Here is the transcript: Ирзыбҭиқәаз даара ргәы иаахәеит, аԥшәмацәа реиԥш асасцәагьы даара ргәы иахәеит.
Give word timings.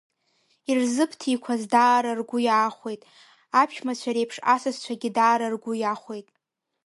Ирзыбҭиқәаз 0.69 1.61
даара 1.71 2.11
ргәы 2.19 2.39
иаахәеит, 2.43 3.01
аԥшәмацәа 3.61 4.11
реиԥш 4.15 4.37
асасцәагьы 4.53 5.09
даара 5.15 5.47
ргәы 5.53 5.73
иахәеит. 5.77 6.27